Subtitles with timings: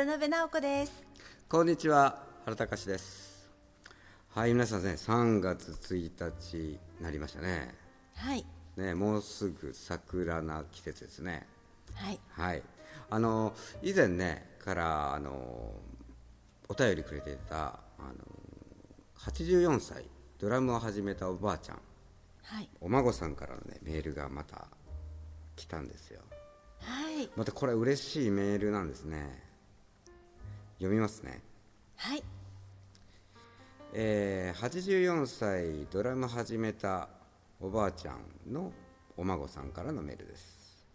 [0.00, 1.06] 渡辺直子です。
[1.46, 3.50] こんにちは原隆です。
[4.30, 6.10] はい皆さんね3月1
[6.40, 7.74] 日になりましたね。
[8.16, 8.46] はい。
[8.78, 11.46] ねもうすぐ桜な季節ですね。
[11.92, 12.18] はい。
[12.30, 12.62] はい。
[13.10, 15.74] あの以前ねからあの
[16.70, 18.14] お便りくれていたあの
[19.18, 20.06] 84歳
[20.38, 21.78] ドラムを始めたおばあちゃん。
[22.44, 22.70] はい。
[22.80, 24.66] お孫さんからのねメールがまた
[25.56, 26.22] 来たんですよ。
[26.80, 27.28] はい。
[27.36, 29.49] またこれ嬉しいメールなんですね
[30.80, 31.42] 読みますね。
[31.96, 32.22] はい。
[33.92, 37.08] えー84歳ドラム始めた
[37.60, 38.72] おばあちゃんの
[39.18, 40.86] お孫さんからのメールです。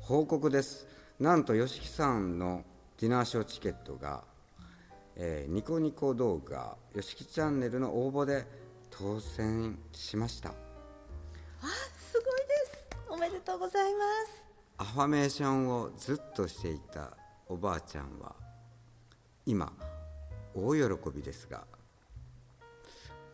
[0.00, 0.88] 報告です。
[1.20, 2.64] なんと YOSHIKI さんの
[3.00, 4.24] ディナーショーチケットが、
[5.14, 8.44] えーニコニコ動画 YOSHIKI チャンネルの応募で
[8.90, 10.48] 当選しました。
[10.48, 10.52] あ
[11.96, 12.88] すごいです。
[13.08, 14.48] おめでとうございます。
[14.78, 18.47] アファメーションをずっとしていたおばあちゃんは
[19.48, 19.72] 今
[20.54, 21.64] 大喜びですが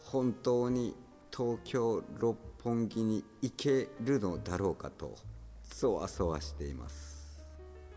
[0.05, 0.95] 本当に
[1.37, 5.17] 東京六本木に行けるのだろうかと
[5.65, 7.43] そわそわしています。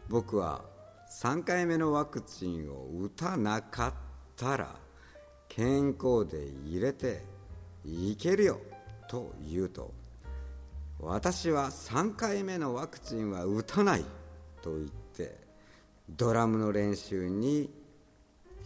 [0.10, 0.66] 僕は
[1.12, 3.94] 3回目のワクチンを打たなかっ
[4.36, 4.76] たら
[5.48, 7.22] 健康で入れて
[7.86, 8.60] いけるよ
[9.08, 9.94] と言うと
[11.00, 14.06] 私は3回目のワクチンは打たない
[14.64, 15.38] と言って
[16.10, 17.70] ドラムの練習に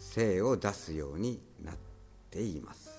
[0.02, 1.75] 精を出すようになっ
[2.31, 2.89] ています。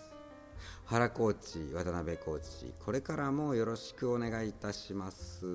[0.86, 5.44] 原コーチ渡辺コーチこれからもよろしくお願いいたします。
[5.44, 5.48] っ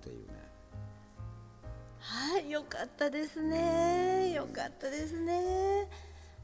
[0.00, 0.34] ていうね。
[2.00, 4.32] はいよかったですね。
[4.34, 5.88] よかったですね。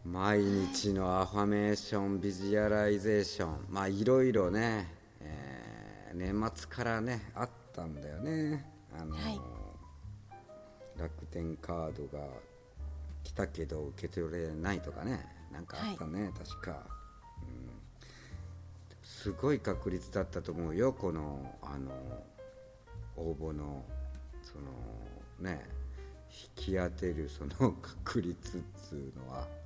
[0.04, 8.64] 毎日のアファメーションビジュアライゼーションまあいろいろね、えー年末からねあったんだよね。
[8.96, 9.40] あの、はい。
[10.96, 12.24] 楽天カードが
[13.24, 16.86] 来たけど受け取れないとかねなんかあったね、確か、
[17.42, 17.70] うん、
[19.02, 21.90] すごい確率だったと思うよこのあの
[23.16, 23.84] 応募の
[24.42, 24.70] その
[25.40, 25.66] ね
[26.56, 27.72] 引き当てるその
[28.04, 29.60] 確率っつうのは。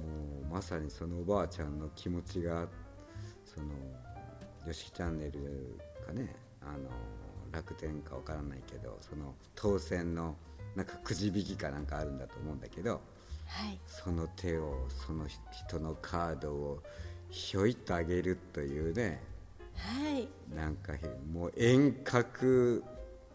[0.00, 2.66] もうまさにそのおばあちゃんの気持ちが
[3.44, 3.68] その
[4.66, 6.88] よしきチャンネルかねあの
[7.52, 10.36] 楽天かわからないけどその当選の
[10.76, 13.00] なんかくじ引きかなんかあるんだと思うんだけど
[13.46, 13.78] はい。
[13.86, 16.82] その手をその人のカードを
[17.30, 19.22] ひょいっとあげるというね
[19.74, 20.28] はい。
[20.54, 20.98] なんかへ
[21.32, 22.84] もう遠隔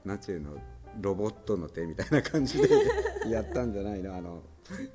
[0.06, 0.58] なんていうの
[1.02, 2.70] ロボットの手みたいな感じで
[3.30, 4.16] やったんじゃないの？
[4.16, 4.42] あの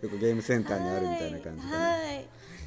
[0.01, 2.21] よくゲームセンターにあるみたいな感じでね、はい。
[2.23, 2.27] い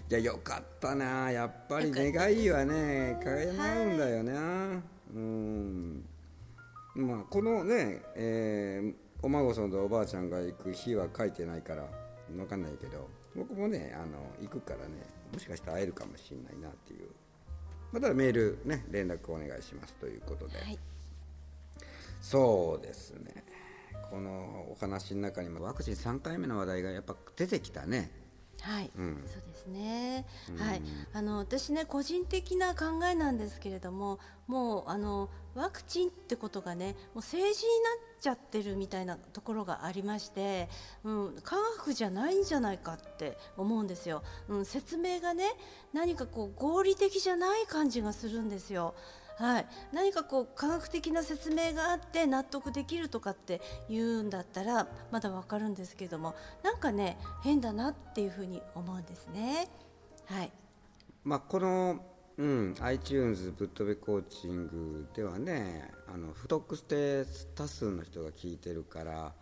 [0.09, 2.11] やよかったなやっぱり願
[2.44, 4.81] いはね叶うんだよな、
[5.16, 6.05] うん。
[6.95, 11.88] まあこのね、えーお孫さんとおばあちゃんが行く日は書いてないから
[12.29, 17.09] 分かんないけど僕もねあの行くからねもしかしたら会えるかもしれないなっていう。
[17.94, 20.78] またメールね連絡お願いしますということで、はい。
[22.22, 23.44] そうですね。
[24.09, 28.11] このお話の中にもワクチン3回目の話題がやっぱ出てきたね
[28.63, 30.25] はい、うんそうですね。
[30.57, 30.81] はい、
[31.13, 40.69] あの私ね個人的な考えなんですけれども、もうあのワクチンってことがね、もう政治になっちゃってるみたいなところがありまして、
[41.03, 44.23] うん、科学じゃないんじゃないかって思うんですよ。
[44.47, 45.52] うん、説明がね、
[45.91, 48.96] 何かこう合理的じゃない感じがするんですよ。
[49.38, 59.70] はい、何かこう科学的な説明があって納得できるとかって言うんだったらまだわかるんですけどもなんかね変だなっていうふうに思うんですね。
[60.26, 60.52] はい、
[61.24, 62.00] まあ、この、
[62.38, 67.26] うん、iTunes ぶっ飛びコーチングではねあの不特定
[67.56, 69.34] 多数の人が聞いてるから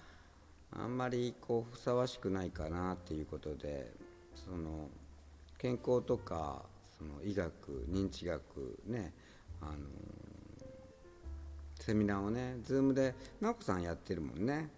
[0.71, 3.91] あんまりこうふさわしくないかなっていうことで
[4.35, 4.89] その
[5.57, 6.63] 健康とか
[6.97, 9.13] その医学認知学ね
[9.61, 9.73] あの
[11.79, 14.69] セミナーをね Zoom で直子さんやってるもんね。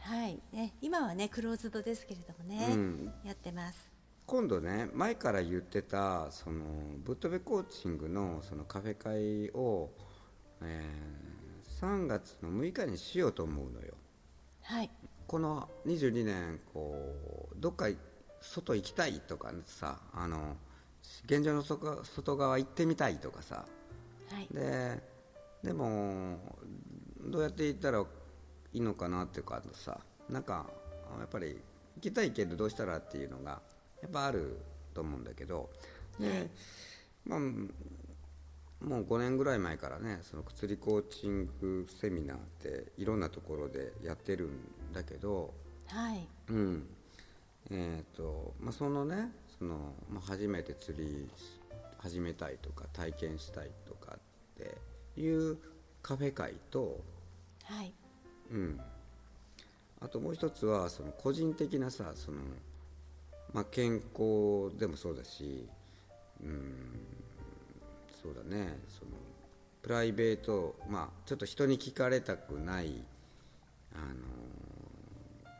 [0.00, 3.12] はい、ね今はねクローズドですけれどもね、うん。
[3.24, 3.92] やってます。
[4.26, 6.64] 今度ね前から言ってたその
[7.04, 9.90] ぶっ飛びコーチングのそのカフェ会を、
[10.62, 11.38] えー
[11.80, 13.94] 3月の6日にしようと思うのよ。
[14.62, 14.90] はい、
[15.28, 17.14] この22年こ
[17.52, 17.86] うどっか
[18.40, 20.56] 外行きたいとかさあの
[21.24, 23.64] 現状の外外側行ってみたいとかさ
[24.30, 25.02] はい、で
[25.62, 26.38] でも
[27.20, 28.04] どうやって行ったらい
[28.78, 29.98] いのかなっていうかさ
[30.28, 30.66] なんか
[31.18, 31.58] やっぱり
[31.96, 33.60] 行きたいけどどうしたらっていうのが
[34.02, 34.58] やっぱある
[34.94, 35.70] と思うんだけど
[36.20, 36.48] で、
[37.26, 45.52] まあもう5年ぐらい前からねその薬コーチングセミナーっていろんなところでやってるんだけど、
[45.88, 46.28] はい。
[46.48, 46.86] うん。
[47.70, 51.28] えーとまあ、そのねその、まあ、初めて釣り
[51.98, 54.18] 始めたいとか体験したいとかっ
[54.56, 55.58] ていう
[56.02, 57.00] カフェ会と、
[57.64, 57.92] はい。
[58.50, 58.80] うん、
[60.00, 62.38] あともう一つはその個人的なさその、
[63.52, 65.68] まあ、健康でもそうだし、
[66.42, 67.00] うん、
[68.22, 68.78] そうだね。
[68.88, 69.10] その
[69.82, 73.04] プライベート、まあ、ちょっと人に聞かれたくない、
[73.94, 74.04] あの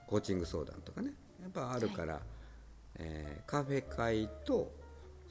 [0.07, 1.13] コーチング相談とかね。
[1.43, 2.21] やっぱあるから、
[2.97, 4.78] えーカフェ会と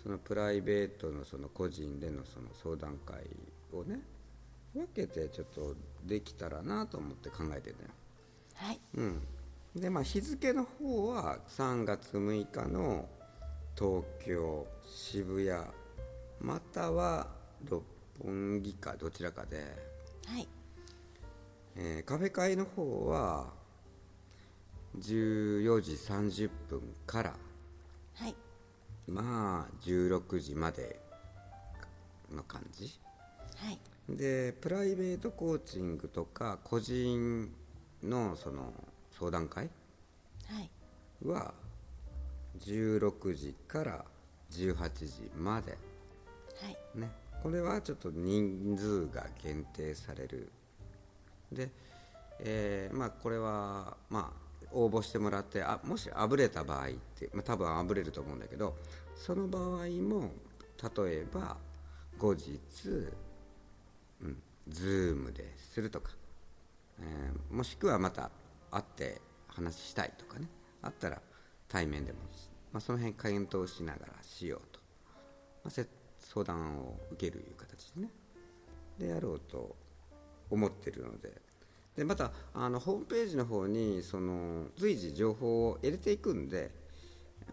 [0.08, 3.26] そのプライベートのその個人でのその相談会
[3.78, 4.00] をね
[4.74, 5.76] 分けてちょっと
[6.06, 7.90] できたらなと思って考えてるのよ。
[8.54, 8.80] はい。
[8.96, 9.22] うん、
[9.76, 13.10] でまあ日付の方は3月6日の
[13.78, 15.62] 東京渋谷
[16.40, 17.28] または
[17.70, 17.84] 六
[18.24, 19.58] 本木かどちらかで、
[20.26, 20.48] はい。
[21.76, 23.48] えーカフェ会の方は
[25.00, 27.34] 14時30分から
[28.16, 28.34] はい
[29.08, 31.00] まあ16時まで
[32.32, 33.00] の感じ。
[33.58, 33.80] はい。
[34.10, 37.52] でプライベートコーチングとか個人
[38.04, 38.74] のその
[39.12, 39.70] 相談会
[40.50, 40.70] はい。
[41.28, 41.54] は
[42.60, 44.06] 16時から
[44.52, 45.72] 18時まで。
[46.62, 47.00] はい。
[47.00, 47.12] ね。
[47.44, 50.50] これはちょっと人数が限定される。
[51.52, 51.70] で、
[52.40, 58.76] えーまあこれはまあ応募してもらってあもしあぶれた場合って、まあ、多分あぶれると思うんだけど
[59.16, 60.32] その場合も
[60.96, 61.58] 例えば
[62.18, 62.52] 後日、
[64.22, 66.12] うん、Zoom でするとか、
[67.00, 68.30] えーもしくはまた
[68.72, 70.48] 会って話したいとかね
[70.82, 71.22] あったら
[71.68, 72.20] 対面でも、
[72.72, 74.80] まあ、その辺検討しながらしようと、
[75.64, 75.86] まあ、
[76.20, 78.10] 相談を受けるいう形でね。
[79.00, 79.76] でやろうと
[80.50, 81.32] 思ってるので
[81.98, 86.72] でまたあのホームページの方にその随時情報を入れていくんで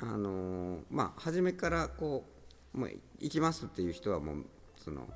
[0.00, 2.24] あのまあ初めからこ
[2.74, 4.44] うもう行きますっていう人はもう
[4.76, 5.08] その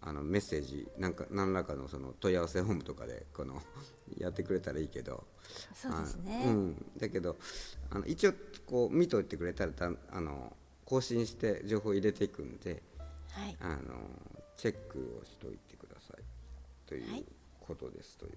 [0.00, 3.60] あのメッセージなんか何らかのその問い合わせフォームとかでこの
[4.16, 5.24] やってくれたらいいけど
[5.74, 6.42] そうですね。
[6.46, 7.36] あうん、だけど
[7.90, 8.32] あの一応
[8.66, 10.52] こう見といてくれたらだあの
[10.84, 12.82] 更新して情報入れていくんで
[13.32, 13.56] はい。
[13.60, 13.98] あの
[14.56, 16.22] チェックをしといてください。
[16.88, 17.20] といはい。
[17.20, 17.24] う
[17.66, 18.32] ことですという、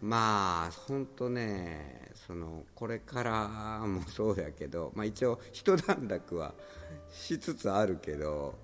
[0.00, 6.54] まあ本当ねそのこれからもそうやけど、まあ、一応一段落は
[7.10, 8.54] しつつあるけど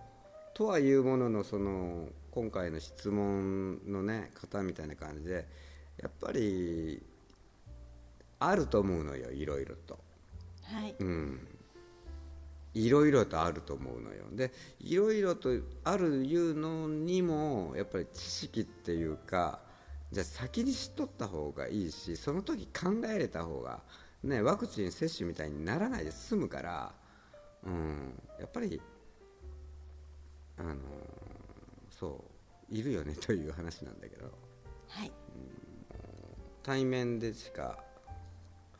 [0.55, 5.47] とはいうもののその今回の質問のね方みたいな感じで
[6.03, 7.03] やっぱり
[8.39, 9.99] あると思うのよいろいろと。
[10.63, 10.95] はい。
[10.99, 11.56] うん
[12.77, 14.25] いろいろとあると思うのよ。
[14.31, 15.49] でいろいろと
[15.83, 19.61] あるいうのにもやっぱり知識っていうか
[20.13, 23.81] じゃあ先に知っとった方がいいしその時考えれた方が、
[24.23, 26.93] ね、ワクチン接種みたいにならないで済むから、
[27.65, 28.81] うん、やっぱり
[30.59, 30.75] あの
[31.89, 32.25] そ
[32.71, 34.31] ういるよねという話なんだけど。
[34.89, 35.13] はい。
[36.63, 37.79] 対面でしか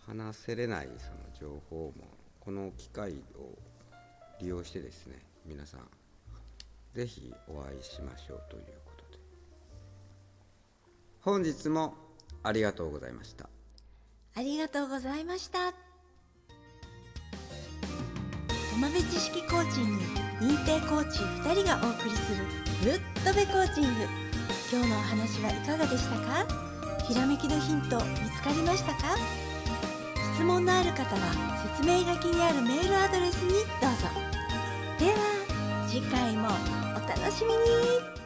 [0.07, 3.57] 話せれないその情報もこの機会を
[4.41, 5.81] 利用してですね皆さん
[6.93, 9.19] ぜひお会いしましょうということで。
[11.21, 11.95] 本日も
[12.43, 13.49] ありがとうございました。
[14.35, 15.73] ありがとうございました。
[18.75, 20.03] 友部知識コーチング
[20.41, 22.45] 認定コーチ2人がお送りする
[22.85, 23.89] ぶっとべコーチング。
[24.71, 26.47] 今日のお話はいかがでしたか？
[27.07, 29.17] ひらめきのヒント見つかりましたか？
[30.37, 34.07] 質問のある方は説明書きにあるメールアドレスにどうぞ。
[34.99, 36.49] では次回も
[36.95, 38.26] お楽しみに。